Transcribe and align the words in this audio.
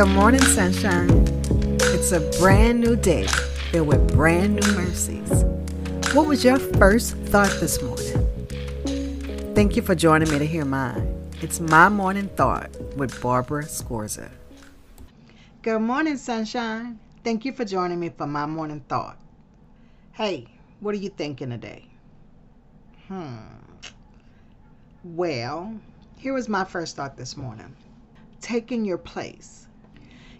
Good 0.00 0.08
morning, 0.14 0.40
sunshine. 0.40 1.10
It's 1.92 2.10
a 2.12 2.20
brand 2.40 2.80
new 2.80 2.96
day 2.96 3.26
filled 3.70 3.88
with 3.88 4.14
brand 4.14 4.54
new 4.54 4.72
mercies. 4.72 5.44
What 6.14 6.26
was 6.26 6.42
your 6.42 6.58
first 6.58 7.16
thought 7.28 7.50
this 7.60 7.82
morning? 7.82 9.54
Thank 9.54 9.76
you 9.76 9.82
for 9.82 9.94
joining 9.94 10.30
me 10.30 10.38
to 10.38 10.46
hear 10.46 10.64
mine. 10.64 11.30
It's 11.42 11.60
my 11.60 11.90
morning 11.90 12.28
thought 12.28 12.74
with 12.96 13.20
Barbara 13.20 13.64
Scorza. 13.64 14.30
Good 15.60 15.80
morning, 15.80 16.16
sunshine. 16.16 16.98
Thank 17.22 17.44
you 17.44 17.52
for 17.52 17.66
joining 17.66 18.00
me 18.00 18.08
for 18.08 18.26
my 18.26 18.46
morning 18.46 18.82
thought. 18.88 19.18
Hey, 20.12 20.46
what 20.80 20.94
are 20.94 20.98
you 20.98 21.10
thinking 21.10 21.50
today? 21.50 21.84
Hmm. 23.06 23.36
Well, 25.04 25.74
here 26.16 26.32
was 26.32 26.48
my 26.48 26.64
first 26.64 26.96
thought 26.96 27.18
this 27.18 27.36
morning 27.36 27.76
taking 28.40 28.86
your 28.86 28.96
place. 28.96 29.66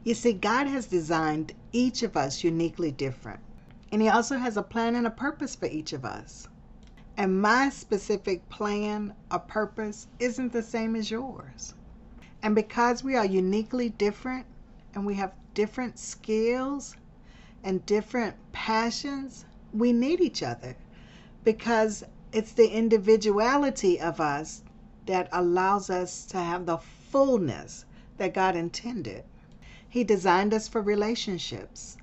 You 0.03 0.15
see, 0.15 0.33
God 0.33 0.67
has 0.67 0.87
designed 0.87 1.53
each 1.73 2.03
of 2.03 2.17
us 2.17 2.43
uniquely 2.43 2.91
different, 2.91 3.41
and 3.93 4.01
He 4.01 4.09
also 4.09 4.39
has 4.39 4.57
a 4.57 4.63
plan 4.63 4.95
and 4.95 5.07
a 5.07 5.11
purpose 5.11 5.55
for 5.55 5.67
each 5.67 5.93
of 5.93 6.05
us. 6.05 6.49
And 7.17 7.43
my 7.43 7.69
specific 7.69 8.49
plan 8.49 9.15
or 9.31 9.41
purpose 9.41 10.07
isn't 10.19 10.53
the 10.53 10.63
same 10.63 10.97
as 10.97 11.11
yours. 11.11 11.75
And 12.43 12.55
because 12.55 13.05
we 13.05 13.15
are 13.15 13.27
uniquely 13.27 13.91
different 13.91 14.47
and 14.95 15.05
we 15.05 15.15
have 15.17 15.35
different 15.53 15.99
skills 15.99 16.97
and 17.63 17.85
different 17.85 18.37
passions, 18.53 19.45
we 19.73 19.93
need 19.93 20.21
each 20.23 20.43
other 20.43 20.77
because 21.45 22.05
it's 22.33 22.53
the 22.53 22.69
individuality 22.69 24.01
of 24.01 24.19
us 24.19 24.63
that 25.05 25.29
allows 25.33 25.91
us 25.91 26.25
to 26.27 26.39
have 26.39 26.65
the 26.65 26.79
fullness 26.79 27.85
that 28.17 28.33
God 28.33 28.57
intended. 28.57 29.25
He 29.93 30.05
designed 30.05 30.55
us 30.55 30.69
for 30.69 30.81
relationships. 30.81 31.97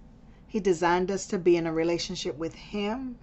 He 0.46 0.60
designed 0.60 1.10
us 1.10 1.26
to 1.28 1.40
be 1.40 1.56
in 1.56 1.66
a 1.66 1.72
relationship 1.72 2.38
with 2.38 2.54
Him, 2.54 3.18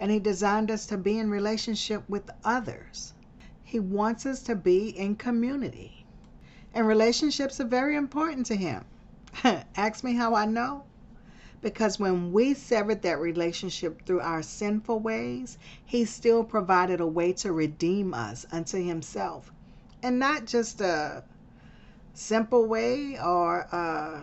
and 0.00 0.10
He 0.10 0.18
designed 0.18 0.72
us 0.72 0.86
to 0.86 0.98
be 0.98 1.16
in 1.20 1.30
relationship 1.30 2.02
with 2.08 2.28
others. 2.42 3.12
He 3.62 3.78
wants 3.78 4.26
us 4.26 4.42
to 4.42 4.56
be 4.56 4.88
in 4.88 5.14
community. 5.14 6.04
And 6.74 6.88
relationships 6.88 7.60
are 7.60 7.64
very 7.64 7.94
important 7.94 8.46
to 8.46 8.56
Him. 8.56 8.84
Ask 9.76 10.02
me 10.02 10.16
how 10.16 10.34
I 10.34 10.46
know. 10.46 10.82
Because 11.60 12.00
when 12.00 12.32
we 12.32 12.54
severed 12.54 13.02
that 13.02 13.20
relationship 13.20 14.04
through 14.04 14.20
our 14.20 14.42
sinful 14.42 14.98
ways, 14.98 15.58
He 15.86 16.04
still 16.06 16.42
provided 16.42 17.00
a 17.00 17.06
way 17.06 17.32
to 17.34 17.52
redeem 17.52 18.14
us 18.14 18.46
unto 18.50 18.82
Himself. 18.82 19.52
And 20.02 20.18
not 20.18 20.46
just 20.46 20.80
a 20.80 21.22
simple 22.14 22.66
way 22.66 23.18
or 23.18 23.66
uh, 23.72 24.20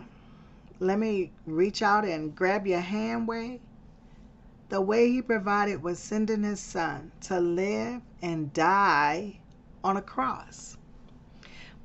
let 0.80 1.00
me 1.00 1.32
reach 1.46 1.82
out 1.82 2.06
and 2.06 2.36
grab 2.36 2.66
your 2.68 2.80
hand 2.80 3.28
way. 3.28 3.60
The 4.70 4.82
way 4.82 5.12
he 5.12 5.22
provided 5.22 5.82
was 5.82 6.00
sending 6.00 6.44
his 6.44 6.60
son 6.60 7.12
to 7.22 7.40
live 7.40 8.02
and 8.22 8.54
die 8.54 9.40
on 9.84 9.98
a 9.98 10.02
cross. 10.02 10.78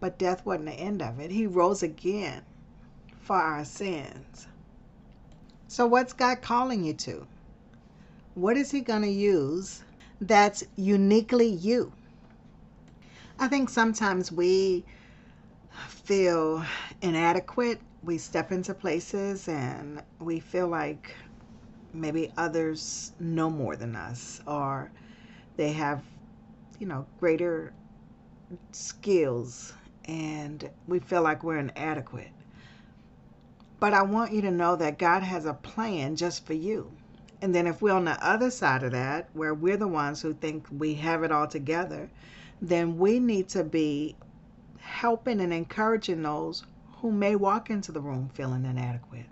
But 0.01 0.19
death 0.19 0.45
wasn't 0.45 0.67
the 0.67 0.73
end 0.73 1.01
of 1.01 1.19
it. 1.19 1.31
He 1.31 1.47
rose 1.47 1.83
again 1.83 2.43
for 3.21 3.37
our 3.37 3.65
sins. 3.65 4.49
So, 5.67 5.87
what's 5.87 6.13
God 6.13 6.43
calling 6.43 6.85
you 6.85 6.93
to? 6.95 7.27
What 8.35 8.57
is 8.57 8.71
He 8.71 8.81
going 8.81 9.03
to 9.03 9.09
use 9.09 9.83
that's 10.21 10.63
uniquely 10.77 11.49
you? 11.49 11.93
I 13.39 13.49
think 13.49 13.69
sometimes 13.71 14.31
we 14.31 14.85
feel 15.89 16.65
inadequate. 17.03 17.81
We 18.03 18.19
step 18.19 18.53
into 18.53 18.75
places 18.75 19.49
and 19.49 20.03
we 20.21 20.41
feel 20.41 20.69
like 20.69 21.15
maybe 21.93 22.33
others 22.37 23.13
know 23.19 23.49
more 23.51 23.77
than 23.77 23.97
us 23.97 24.41
or 24.47 24.91
they 25.57 25.73
have, 25.73 26.03
you 26.79 26.87
know, 26.87 27.07
greater 27.19 27.73
skills 28.73 29.73
and 30.07 30.69
we 30.87 30.99
feel 30.99 31.23
like 31.23 31.43
we're 31.43 31.59
inadequate. 31.59 32.31
But 33.81 33.95
I 33.95 34.03
want 34.03 34.33
you 34.33 34.43
to 34.43 34.51
know 34.51 34.77
that 34.77 34.99
God 34.99 35.23
has 35.23 35.47
a 35.47 35.55
plan 35.55 36.17
just 36.17 36.47
for 36.47 36.55
you. 36.55 36.91
And 37.43 37.55
then 37.55 37.67
if 37.67 37.83
we're 37.83 37.93
on 37.93 38.05
the 38.05 38.27
other 38.27 38.51
side 38.51 38.83
of 38.83 38.93
that, 38.93 39.29
where 39.35 39.55
we're 39.55 39.77
the 39.77 39.89
ones 39.89 40.23
who 40.23 40.33
think 40.33 40.67
we 40.71 40.95
have 40.95 41.23
it 41.23 41.33
all 41.33 41.47
together, 41.47 42.11
then 42.63 42.99
we 42.99 43.19
need 43.19 43.49
to 43.51 43.65
be 43.65 44.17
helping 44.85 45.41
and 45.41 45.53
encouraging 45.53 46.23
those 46.23 46.65
who 46.99 47.11
may 47.11 47.35
walk 47.35 47.71
into 47.71 47.91
the 47.91 48.01
room 48.01 48.31
feeling 48.35 48.65
inadequate. 48.65 49.27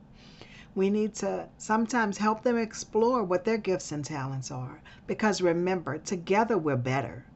We 0.74 0.88
need 0.88 1.14
to 1.16 1.48
sometimes 1.58 2.18
help 2.18 2.42
them 2.42 2.56
explore 2.56 3.22
what 3.22 3.44
their 3.44 3.58
gifts 3.58 3.92
and 3.92 4.04
talents 4.04 4.50
are 4.50 4.80
because 5.06 5.42
remember, 5.42 5.98
together 5.98 6.56
we're 6.56 6.76
better. 6.76 7.26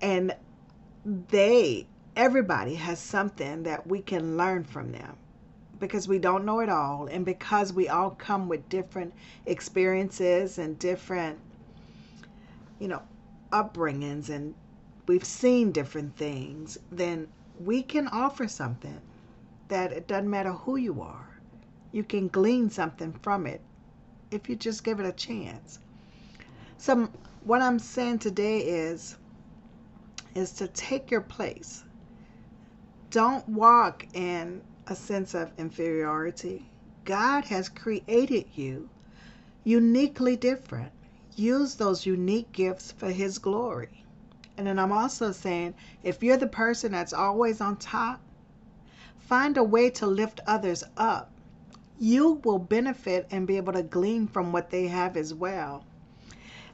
And 0.00 0.34
they, 1.04 1.86
everybody 2.14 2.74
has 2.74 2.98
something 2.98 3.62
that 3.62 3.86
we 3.86 4.02
can 4.02 4.36
learn 4.36 4.64
from 4.64 4.92
them 4.92 5.16
because 5.80 6.06
we 6.06 6.18
don't 6.18 6.44
know 6.44 6.60
it 6.60 6.68
all 6.68 7.06
and 7.06 7.24
because 7.24 7.72
we 7.72 7.88
all 7.88 8.10
come 8.10 8.48
with 8.48 8.68
different 8.68 9.14
experiences 9.46 10.58
and 10.58 10.78
different, 10.78 11.38
you 12.78 12.88
know, 12.88 13.02
upbringings 13.50 14.28
and 14.28 14.54
we've 15.06 15.24
seen 15.24 15.72
different 15.72 16.16
things, 16.16 16.78
then 16.90 17.28
we 17.58 17.82
can 17.82 18.08
offer 18.08 18.48
something 18.48 19.00
that 19.68 19.92
it 19.92 20.06
doesn't 20.06 20.30
matter 20.30 20.52
who 20.52 20.76
you 20.76 21.00
are. 21.02 21.28
You 21.92 22.04
can 22.04 22.28
glean 22.28 22.70
something 22.70 23.12
from 23.22 23.46
it 23.46 23.60
if 24.30 24.48
you 24.48 24.56
just 24.56 24.84
give 24.84 25.00
it 25.00 25.06
a 25.06 25.12
chance. 25.12 25.78
So 26.78 27.08
what 27.44 27.62
I'm 27.62 27.78
saying 27.78 28.18
today 28.20 28.60
is 28.60 29.16
is 30.34 30.52
to 30.52 30.66
take 30.68 31.10
your 31.10 31.20
place. 31.20 31.84
Don't 33.10 33.46
walk 33.48 34.06
in 34.14 34.62
a 34.86 34.96
sense 34.96 35.34
of 35.34 35.52
inferiority. 35.58 36.64
God 37.04 37.44
has 37.44 37.68
created 37.68 38.46
you 38.54 38.88
uniquely 39.64 40.36
different. 40.36 40.92
Use 41.36 41.74
those 41.74 42.06
unique 42.06 42.52
gifts 42.52 42.92
for 42.92 43.10
his 43.10 43.38
glory. 43.38 44.04
And 44.56 44.66
then 44.66 44.78
I'm 44.78 44.92
also 44.92 45.32
saying 45.32 45.74
if 46.02 46.22
you're 46.22 46.36
the 46.36 46.46
person 46.46 46.92
that's 46.92 47.12
always 47.12 47.60
on 47.60 47.76
top, 47.76 48.20
find 49.18 49.56
a 49.56 49.64
way 49.64 49.90
to 49.90 50.06
lift 50.06 50.40
others 50.46 50.84
up. 50.96 51.30
You 51.98 52.40
will 52.44 52.58
benefit 52.58 53.26
and 53.30 53.46
be 53.46 53.56
able 53.56 53.72
to 53.72 53.82
glean 53.82 54.26
from 54.26 54.52
what 54.52 54.70
they 54.70 54.88
have 54.88 55.16
as 55.16 55.32
well. 55.32 55.84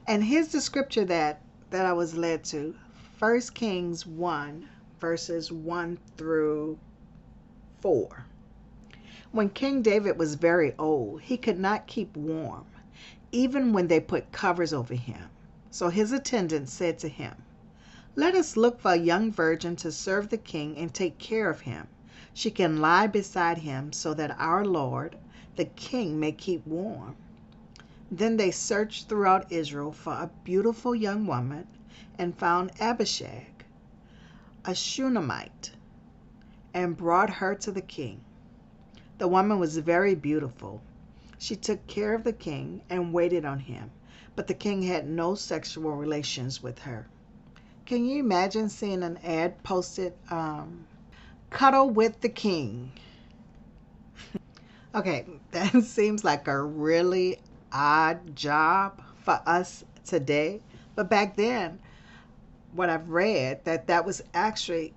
And 0.07 0.23
here's 0.23 0.49
the 0.49 0.61
scripture 0.61 1.05
that 1.05 1.41
that 1.69 1.85
I 1.85 1.93
was 1.93 2.15
led 2.15 2.43
to. 2.45 2.75
1 3.19 3.41
Kings 3.53 4.05
1 4.05 4.67
verses 4.99 5.51
1 5.51 5.97
through 6.17 6.77
4. 7.81 8.25
When 9.31 9.49
King 9.49 9.81
David 9.81 10.17
was 10.17 10.35
very 10.35 10.73
old, 10.77 11.21
he 11.21 11.37
could 11.37 11.59
not 11.59 11.87
keep 11.87 12.17
warm, 12.17 12.65
even 13.31 13.71
when 13.71 13.87
they 13.87 13.99
put 13.99 14.31
covers 14.31 14.73
over 14.73 14.95
him. 14.95 15.29
So 15.71 15.89
his 15.89 16.11
attendants 16.11 16.73
said 16.73 16.97
to 16.99 17.07
him, 17.07 17.35
let 18.15 18.33
us 18.33 18.57
look 18.57 18.79
for 18.79 18.91
a 18.93 18.97
young 18.97 19.31
virgin 19.31 19.75
to 19.75 19.91
serve 19.91 20.29
the 20.29 20.37
king 20.37 20.75
and 20.77 20.93
take 20.93 21.19
care 21.19 21.49
of 21.49 21.61
him. 21.61 21.87
She 22.33 22.49
can 22.49 22.81
lie 22.81 23.05
beside 23.07 23.59
him 23.59 23.93
so 23.93 24.13
that 24.15 24.35
our 24.39 24.65
Lord, 24.65 25.15
the 25.55 25.65
king, 25.65 26.19
may 26.19 26.31
keep 26.31 26.65
warm. 26.65 27.15
Then 28.09 28.37
they 28.37 28.49
searched 28.49 29.07
throughout 29.07 29.51
Israel 29.51 29.91
for 29.91 30.13
a 30.13 30.31
beautiful 30.43 30.95
young 30.95 31.27
woman 31.27 31.67
and 32.17 32.35
found 32.35 32.71
Abishag, 32.79 33.63
a 34.65 34.73
Shunammite, 34.73 35.71
and 36.73 36.97
brought 36.97 37.29
her 37.29 37.53
to 37.55 37.71
the 37.71 37.81
king. 37.81 38.21
The 39.19 39.27
woman 39.27 39.59
was 39.59 39.77
very 39.77 40.15
beautiful. 40.15 40.81
She 41.37 41.55
took 41.55 41.85
care 41.87 42.15
of 42.15 42.23
the 42.23 42.33
king 42.33 42.81
and 42.89 43.13
waited 43.13 43.45
on 43.45 43.59
him, 43.59 43.91
but 44.35 44.47
the 44.47 44.53
king 44.53 44.81
had 44.81 45.07
no 45.07 45.35
sexual 45.35 45.91
relations 45.95 46.63
with 46.63 46.79
her. 46.79 47.07
Can 47.89 48.05
you 48.05 48.19
imagine 48.19 48.69
seeing 48.69 49.01
an 49.01 49.17
ad 49.23 49.63
posted, 49.63 50.13
um, 50.29 50.85
cuddle 51.49 51.89
with 51.89 52.21
the 52.21 52.29
king? 52.29 52.91
okay, 54.93 55.25
that 55.49 55.71
seems 55.83 56.23
like 56.23 56.47
a 56.47 56.61
really 56.61 57.39
odd 57.73 58.35
job 58.35 59.01
for 59.23 59.41
us 59.43 59.83
today. 60.05 60.61
But 60.93 61.09
back 61.09 61.35
then, 61.35 61.79
what 62.73 62.91
I've 62.91 63.09
read, 63.09 63.65
that 63.65 63.87
that 63.87 64.05
was 64.05 64.21
actually 64.35 64.93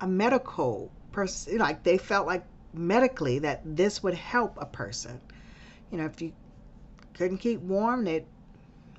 a 0.00 0.08
medical 0.08 0.90
person, 1.12 1.58
like 1.58 1.84
they 1.84 1.96
felt 1.96 2.26
like 2.26 2.44
medically 2.74 3.38
that 3.38 3.60
this 3.64 4.02
would 4.02 4.14
help 4.14 4.58
a 4.60 4.66
person. 4.66 5.20
You 5.92 5.98
know, 5.98 6.06
if 6.06 6.20
you 6.20 6.32
couldn't 7.14 7.38
keep 7.38 7.60
warm, 7.60 8.08
it 8.08 8.26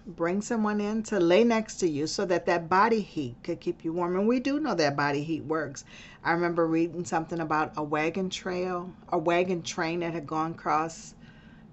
bring 0.08 0.42
someone 0.42 0.80
in 0.80 1.04
to 1.04 1.20
lay 1.20 1.44
next 1.44 1.76
to 1.76 1.88
you 1.88 2.08
so 2.08 2.26
that 2.26 2.46
that 2.46 2.70
body 2.70 3.02
heat 3.02 3.36
could 3.44 3.60
keep 3.60 3.84
you 3.84 3.92
warm. 3.92 4.16
And 4.16 4.28
we 4.28 4.40
do 4.40 4.60
know 4.60 4.74
that 4.74 4.96
body 4.96 5.22
heat 5.22 5.44
works. 5.44 5.84
I 6.24 6.32
remember 6.32 6.66
reading 6.66 7.04
something 7.04 7.40
about 7.42 7.74
a 7.76 7.84
wagon 7.84 8.30
trail, 8.30 8.94
a 9.10 9.18
wagon 9.18 9.64
train 9.64 10.00
that 10.00 10.14
had 10.14 10.26
gone 10.26 10.52
across, 10.52 11.14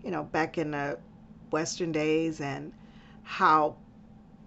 you 0.02 0.10
know, 0.10 0.25
back 0.25 0.58
in 0.58 0.72
the 0.72 0.98
Western 1.50 1.92
days, 1.92 2.40
and 2.40 2.72
how 3.22 3.76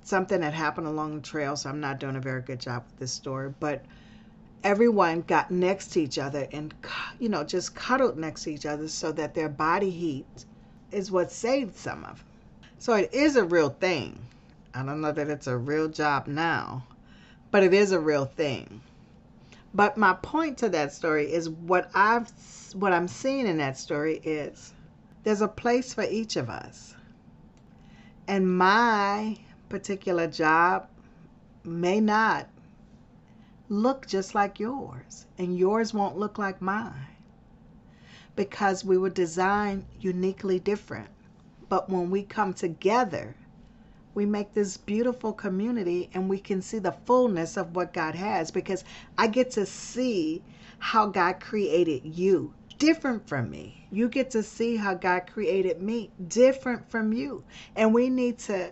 something 0.04 0.42
had 0.42 0.54
happened 0.54 0.88
along 0.88 1.16
the 1.16 1.22
trail. 1.22 1.56
So 1.56 1.70
I'm 1.70 1.80
not 1.80 2.00
doing 2.00 2.18
a 2.18 2.22
very 2.22 2.42
good 2.42 2.60
job 2.60 2.84
with 2.88 3.00
this 3.00 3.14
story, 3.14 3.54
but 3.60 3.86
everyone 4.64 5.22
got 5.22 5.50
next 5.50 5.94
to 5.94 6.02
each 6.02 6.18
other 6.18 6.48
and, 6.52 6.74
you 7.20 7.30
know, 7.30 7.44
just 7.44 7.74
cuddled 7.74 8.18
next 8.18 8.44
to 8.44 8.52
each 8.52 8.66
other 8.66 8.90
so 8.90 9.14
that 9.14 9.34
their 9.34 9.50
body 9.50 9.90
heat 9.90 10.26
is 10.92 11.10
what 11.10 11.32
saved 11.32 11.76
some 11.76 12.04
of 12.04 12.18
them. 12.18 12.27
So 12.80 12.94
it 12.94 13.14
is 13.14 13.36
a 13.36 13.44
real 13.44 13.70
thing. 13.70 14.28
I 14.74 14.84
don't 14.84 15.02
know 15.02 15.12
that 15.12 15.30
it's 15.30 15.48
a 15.48 15.58
real 15.58 15.88
job 15.88 16.28
now, 16.28 16.86
but 17.50 17.64
it 17.64 17.74
is 17.74 17.92
a 17.92 18.00
real 18.00 18.26
thing. 18.26 18.82
But 19.74 19.98
my 19.98 20.14
point 20.14 20.60
to 20.60 20.70
that 20.70 20.94
story 20.94 21.32
is 21.32 21.50
what 21.50 21.90
I've 21.94 22.32
what 22.74 22.94
I'm 22.94 23.08
seeing 23.08 23.48
in 23.48 23.58
that 23.58 23.78
story 23.78 24.20
is 24.24 24.74
there's 25.24 25.42
a 25.42 25.48
place 25.48 25.94
for 25.94 26.04
each 26.04 26.36
of 26.36 26.50
us. 26.50 26.96
And 28.28 28.58
my 28.58 29.38
particular 29.70 30.28
job 30.28 30.88
may 31.64 32.00
not 32.00 32.48
look 33.70 34.08
just 34.08 34.36
like 34.36 34.60
yours, 34.60 35.26
and 35.38 35.58
yours 35.58 35.94
won't 35.94 36.18
look 36.18 36.38
like 36.38 36.62
mine 36.62 37.08
because 38.36 38.86
we 38.86 38.98
were 38.98 39.10
designed 39.10 39.86
uniquely 40.00 40.60
different. 40.60 41.10
But 41.70 41.90
when 41.90 42.10
we 42.10 42.24
come 42.24 42.54
together, 42.54 43.36
we 44.14 44.26
make 44.26 44.54
this 44.54 44.78
beautiful 44.78 45.34
community 45.34 46.10
and 46.14 46.30
we 46.30 46.40
can 46.40 46.62
see 46.62 46.80
the 46.80 46.96
fullness 47.06 47.58
of 47.58 47.76
what 47.76 47.94
God 47.94 48.16
has 48.16 48.52
because 48.52 48.84
I 49.18 49.28
get 49.28 49.52
to 49.52 49.66
see 49.66 50.42
how 50.80 51.08
God 51.08 51.40
created 51.40 52.06
you 52.06 52.54
different 52.80 53.28
from 53.28 53.50
me. 53.50 53.88
You 53.92 54.10
get 54.10 54.32
to 54.32 54.44
see 54.44 54.76
how 54.78 54.94
God 54.94 55.28
created 55.32 55.82
me 55.82 56.12
different 56.28 56.90
from 56.90 57.14
you. 57.14 57.44
And 57.76 57.94
we 57.94 58.10
need 58.10 58.40
to 58.40 58.72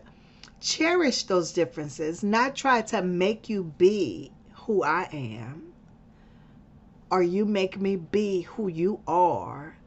cherish 0.59 1.23
those 1.23 1.51
differences, 1.51 2.23
not 2.23 2.55
try 2.55 2.81
to 2.81 3.01
make 3.01 3.49
you 3.49 3.63
be 3.77 4.31
who 4.53 4.83
I 4.83 5.07
am 5.11 5.73
or 7.11 7.21
you 7.21 7.45
make 7.45 7.79
me 7.79 7.95
be 7.95 8.41
who 8.41 8.67
you 8.67 8.99
are, 9.07 9.77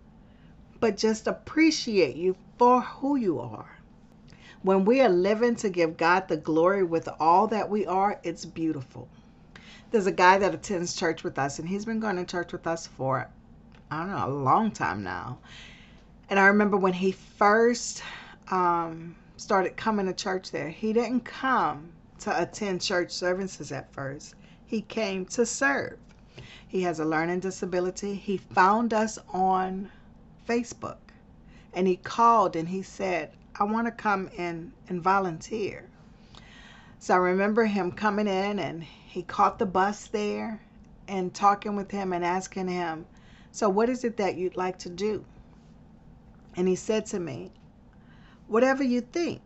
but 0.81 0.97
just 0.97 1.27
appreciate 1.27 2.17
you 2.17 2.37
for 2.59 2.81
who 2.81 3.17
you 3.17 3.41
are. 3.41 3.79
When 4.63 4.85
we 4.85 5.01
are 5.01 5.09
living 5.09 5.55
to 5.57 5.71
give 5.71 5.97
God 5.97 6.29
the 6.29 6.37
glory 6.37 6.83
with 6.83 7.09
all 7.21 7.47
that 7.49 7.71
we 7.71 7.87
are, 7.87 8.19
it's 8.23 8.45
beautiful. 8.45 9.09
There's 9.91 10.07
a 10.07 10.13
guy 10.13 10.39
that 10.39 10.55
attends 10.55 10.95
church 10.95 11.25
with 11.25 11.39
us, 11.39 11.59
and 11.59 11.69
he's 11.69 11.85
been 11.85 12.01
going 12.01 12.17
to 12.17 12.25
church 12.25 12.53
with 12.53 12.67
us 12.67 12.87
for, 12.87 13.29
I 13.91 13.99
don't 14.01 14.11
know, 14.11 14.27
a 14.27 14.29
long 14.29 14.71
time 14.71 15.03
now. 15.03 15.39
And 16.29 16.39
I 16.39 16.49
remember 16.49 16.77
when 16.77 16.93
he 16.93 17.13
first 17.13 18.03
um, 18.51 19.17
started 19.37 19.77
coming 19.77 20.07
to 20.07 20.13
church 20.13 20.51
there, 20.51 20.69
he 20.69 20.93
didn't 20.93 21.25
come 21.25 21.93
to 22.21 22.43
attend 22.43 22.83
church 22.83 23.13
services 23.13 23.73
at 23.73 23.93
first. 23.93 24.35
He 24.67 24.83
came 24.83 25.25
to 25.27 25.47
serve. 25.47 25.99
He 26.67 26.83
has 26.83 27.01
a 27.01 27.05
learning 27.05 27.41
disability. 27.41 28.15
He 28.15 28.37
found 28.37 28.93
us 28.93 29.19
on 29.33 29.91
Facebook 30.49 30.97
and 31.75 31.87
he 31.87 31.97
called 31.97 32.57
and 32.57 32.69
he 32.69 32.83
said, 32.83 33.31
I 33.55 33.65
want 33.65 33.87
to 33.87 33.93
come 33.93 34.29
in 34.37 34.73
and 34.89 35.03
volunteer. 35.03 35.89
So 36.99 37.15
I 37.15 37.19
remember 37.19 37.67
him 37.67 37.93
coming 37.93 38.27
in 38.27 38.59
and 38.59 38.83
he 38.83 39.23
caught 39.23 39.59
the 39.59 39.67
bus 39.67 40.07
there 40.07 40.63
and 41.07 41.33
talking 41.35 41.77
with 41.77 41.91
him 41.91 42.13
and 42.13 42.25
asking 42.25 42.69
him, 42.69 43.07
So, 43.53 43.69
what 43.69 43.89
is 43.89 44.05
it 44.05 44.17
that 44.17 44.37
you'd 44.37 44.57
like 44.57 44.79
to 44.81 44.89
do? 44.89 45.25
And 46.57 46.67
he 46.67 46.75
said 46.75 47.07
to 47.07 47.21
me, 47.21 47.53
Whatever 48.47 48.83
you 48.83 49.01
think. 49.01 49.43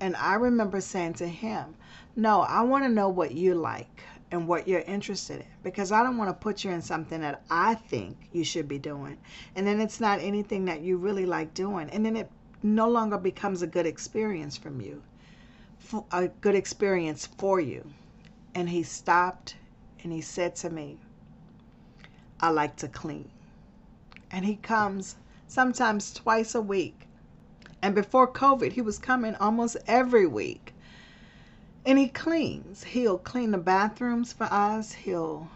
And 0.00 0.16
I 0.16 0.34
remember 0.34 0.80
saying 0.80 1.14
to 1.14 1.28
him, 1.28 1.74
No, 2.16 2.40
I 2.40 2.62
want 2.62 2.84
to 2.84 2.88
know 2.88 3.08
what 3.08 3.32
you 3.32 3.54
like 3.54 4.02
and 4.30 4.48
what 4.48 4.66
you're 4.66 4.80
interested 4.80 5.40
in 5.40 5.46
because 5.62 5.92
I 5.92 6.02
don't 6.02 6.16
want 6.16 6.30
to 6.30 6.34
put 6.34 6.64
you 6.64 6.70
in 6.70 6.82
something 6.82 7.20
that 7.20 7.42
I 7.50 7.74
think 7.74 8.28
you 8.32 8.44
should 8.44 8.68
be 8.68 8.78
doing. 8.78 9.18
And 9.54 9.66
then 9.66 9.80
it's 9.80 10.00
not 10.00 10.20
anything 10.20 10.64
that 10.64 10.80
you 10.80 10.96
really 10.96 11.26
like 11.26 11.54
doing. 11.54 11.88
And 11.90 12.04
then 12.04 12.16
it 12.16 12.30
no 12.62 12.88
longer 12.88 13.18
becomes 13.18 13.62
a 13.62 13.66
good 13.66 13.86
experience 13.86 14.56
from 14.56 14.80
you, 14.80 15.02
a 16.12 16.28
good 16.28 16.54
experience 16.54 17.26
for 17.26 17.60
you. 17.60 17.88
And 18.54 18.68
he 18.68 18.82
stopped 18.82 19.56
and 20.02 20.12
he 20.12 20.20
said 20.20 20.56
to 20.56 20.70
me, 20.70 20.98
I 22.40 22.50
like 22.50 22.76
to 22.76 22.88
clean. 22.88 23.30
And 24.30 24.44
he 24.44 24.56
comes 24.56 25.16
sometimes 25.46 26.12
twice 26.12 26.54
a 26.54 26.60
week. 26.60 27.06
And 27.80 27.94
before 27.94 28.30
COVID, 28.30 28.72
he 28.72 28.80
was 28.80 28.98
coming 28.98 29.34
almost 29.36 29.76
every 29.86 30.26
week 30.26 30.73
and 31.86 31.98
he 31.98 32.08
cleans. 32.08 32.84
He'll 32.84 33.18
clean 33.18 33.50
the 33.50 33.58
bathrooms 33.58 34.32
for 34.32 34.44
us. 34.44 34.92
He'll 34.92 35.48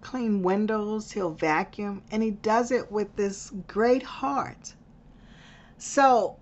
clean 0.00 0.42
windows. 0.42 1.10
He'll 1.10 1.32
vacuum. 1.32 2.02
And 2.10 2.22
he 2.22 2.30
does 2.30 2.70
it 2.70 2.90
with 2.92 3.14
this 3.16 3.52
great 3.66 4.02
heart. 4.02 4.74
So 5.78 6.36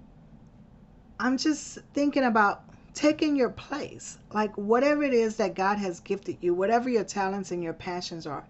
I'm 1.19 1.39
just 1.39 1.79
thinking 1.95 2.25
about 2.25 2.65
taking 2.93 3.35
your 3.35 3.51
place. 3.51 4.19
Like 4.33 4.55
whatever 4.57 5.03
it 5.03 5.15
is 5.15 5.37
that 5.37 5.55
God 5.55 5.79
has 5.79 6.01
gifted 6.01 6.39
you, 6.43 6.53
whatever 6.53 6.91
your 6.91 7.05
talents 7.05 7.51
and 7.51 7.63
your 7.63 7.73
passions 7.73 8.27
are, 8.27 8.45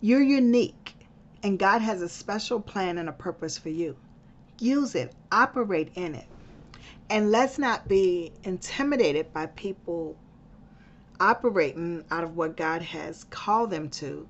you're 0.00 0.22
unique. 0.22 0.94
And 1.42 1.58
God 1.58 1.82
has 1.82 2.02
a 2.02 2.08
special 2.08 2.60
plan 2.60 2.98
and 2.98 3.08
a 3.08 3.12
purpose 3.12 3.58
for 3.58 3.70
you. 3.70 3.96
Use 4.60 4.94
it, 4.94 5.12
operate 5.32 5.90
in 5.94 6.14
it. 6.14 6.26
And 7.10 7.30
let's 7.30 7.58
not 7.58 7.88
be 7.88 8.32
intimidated 8.44 9.32
by 9.32 9.46
people 9.46 10.16
operating 11.20 12.04
out 12.10 12.24
of 12.24 12.36
what 12.36 12.56
God 12.56 12.82
has 12.82 13.24
called 13.24 13.70
them 13.70 13.88
to, 13.90 14.28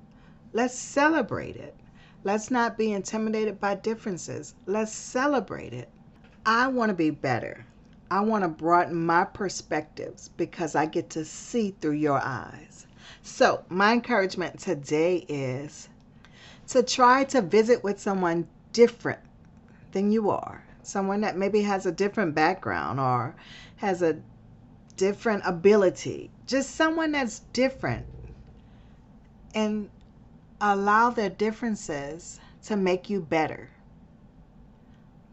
let's 0.53 0.77
celebrate 0.77 1.55
it. 1.55 1.75
Let's 2.23 2.51
not 2.51 2.77
be 2.77 2.91
intimidated 2.91 3.59
by 3.59 3.75
differences. 3.75 4.55
Let's 4.65 4.91
celebrate 4.91 5.73
it. 5.73 5.89
I 6.45 6.67
want 6.67 6.89
to 6.89 6.95
be 6.95 7.09
better. 7.11 7.65
I 8.11 8.21
want 8.21 8.43
to 8.43 8.47
broaden 8.47 9.05
my 9.05 9.23
perspectives 9.23 10.29
because 10.35 10.75
I 10.75 10.85
get 10.85 11.11
to 11.11 11.23
see 11.23 11.75
through 11.79 11.93
your 11.93 12.19
eyes. 12.19 12.87
So, 13.21 13.63
my 13.69 13.93
encouragement 13.93 14.59
today 14.59 15.25
is 15.27 15.89
to 16.69 16.83
try 16.83 17.23
to 17.25 17.41
visit 17.41 17.83
with 17.83 17.99
someone 17.99 18.47
different 18.73 19.19
than 19.91 20.11
you 20.11 20.29
are. 20.29 20.63
Someone 20.83 21.21
that 21.21 21.37
maybe 21.37 21.61
has 21.61 21.85
a 21.85 21.91
different 21.91 22.33
background 22.35 22.99
or 22.99 23.35
has 23.77 24.01
a 24.01 24.19
different 24.97 25.43
ability, 25.45 26.31
just 26.49 26.75
someone 26.75 27.11
that's 27.11 27.41
different, 27.53 28.07
and 29.53 29.89
allow 30.59 31.11
their 31.11 31.29
differences 31.29 32.39
to 32.63 32.75
make 32.75 33.07
you 33.07 33.21
better. 33.21 33.69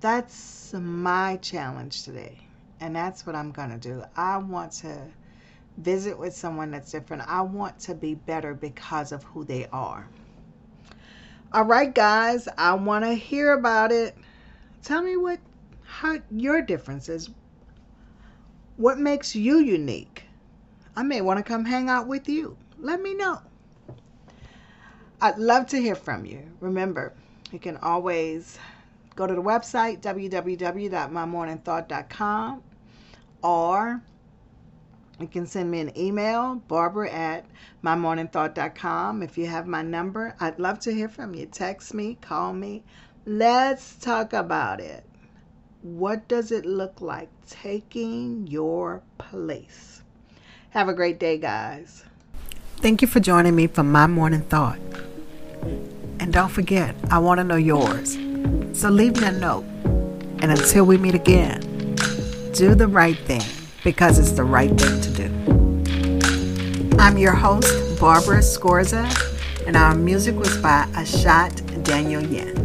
That's 0.01 0.75
my 0.75 1.39
challenge 1.39 2.03
today, 2.03 2.37
and 2.81 2.95
that's 2.95 3.27
what 3.27 3.35
I'm 3.35 3.51
going 3.51 3.71
to 3.71 3.79
do. 3.79 4.05
I 4.15 4.37
want 4.37 4.73
to 4.73 4.95
visit 5.79 6.19
with 6.19 6.35
someone 6.35 6.71
that's 6.71 6.93
different. 6.93 7.23
I 7.27 7.41
want 7.41 7.79
to 7.81 7.95
be 7.95 8.15
better 8.15 8.53
because 8.53 9.11
of 9.11 9.25
who 9.25 9.45
they 9.45 9.67
are. 9.73 10.07
All 11.51 11.65
right, 11.65 11.95
guys, 11.95 12.47
I 12.59 12.75
want 12.75 13.07
to 13.07 13.15
hear 13.15 13.55
about 13.55 13.91
it. 13.91 14.19
Tell 14.83 15.03
me 15.03 15.17
what 15.17 15.41
how 15.83 16.19
your 16.31 16.61
differences 16.61 17.31
what 18.77 18.99
makes 18.99 19.35
you 19.35 19.61
unique? 19.61 20.25
I 20.97 21.03
may 21.03 21.21
want 21.21 21.39
to 21.39 21.43
come 21.43 21.67
hang 21.67 21.91
out 21.91 22.07
with 22.07 22.29
you. 22.29 22.57
Let 22.79 23.03
me 23.03 23.15
know. 23.15 23.41
I'd 25.21 25.39
love 25.39 25.67
to 25.69 25.81
hear 25.81 25.95
from 25.95 26.25
you. 26.25 26.43
Remember, 26.61 27.13
you 27.53 27.59
can 27.59 27.77
always 27.79 28.59
go 29.15 29.27
to 29.27 29.35
the 29.35 29.43
website 29.43 30.01
www.mymorningthought.com 30.01 32.63
or 33.43 34.03
you 35.21 35.27
can 35.27 35.47
send 35.47 35.71
me 35.71 35.81
an 35.81 35.99
email, 35.99 36.57
barbara 36.69 37.11
at 37.11 37.47
mymorningthought.com. 37.83 39.23
If 39.23 39.39
you 39.39 39.47
have 39.47 39.67
my 39.67 39.81
number, 39.83 40.37
I'd 40.41 40.59
love 40.59 40.79
to 40.81 40.93
hear 40.93 41.09
from 41.09 41.35
you. 41.35 41.47
Text 41.47 41.95
me, 41.95 42.19
call 42.21 42.53
me. 42.53 42.85
Let's 43.25 43.97
talk 43.97 44.35
about 44.35 44.81
it. 44.81 45.05
What 45.83 46.29
does 46.29 46.53
it 46.53 46.67
look 46.67 47.01
like 47.01 47.31
taking 47.49 48.47
your 48.47 49.03
place? 49.19 50.03
Have 50.77 50.91
a 50.91 50.93
great 50.93 51.19
day, 51.19 51.39
guys. 51.39 52.05
Thank 52.83 53.01
you 53.01 53.09
for 53.09 53.19
joining 53.19 53.57
me 53.57 53.67
for 53.67 53.83
my 53.83 54.07
morning 54.07 54.43
thought. 54.43 54.79
And 56.21 56.31
don't 56.31 56.51
forget, 56.51 56.95
I 57.11 57.19
want 57.19 57.39
to 57.39 57.45
know 57.45 57.57
yours. 57.57 58.19
So 58.79 58.91
leave 58.91 59.19
me 59.19 59.27
a 59.27 59.33
note. 59.33 59.65
And 60.43 60.51
until 60.51 60.85
we 60.85 60.99
meet 60.99 61.15
again, 61.15 61.61
do 62.53 62.75
the 62.75 62.89
right 62.89 63.17
thing 63.21 63.41
because 63.85 64.19
it's 64.19 64.33
the 64.33 64.45
right 64.45 64.69
thing 64.69 65.01
to 65.01 65.11
do. 65.11 66.97
I'm 66.99 67.17
your 67.17 67.33
host, 67.33 67.99
Barbara 67.99 68.41
Scorza, 68.41 69.07
and 69.67 69.79
our 69.79 69.95
music 69.95 70.37
was 70.37 70.59
by 70.59 70.85
Ashat 70.93 71.85
Daniel 71.85 72.23
Yen. 72.23 72.56